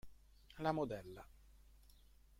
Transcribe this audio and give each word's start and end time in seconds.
La 0.67 0.71
modella 0.71 1.21